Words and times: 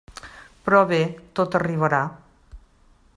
Però 0.69 0.79
bé, 0.91 0.99
tot 1.41 1.59
arribarà. 1.61 2.03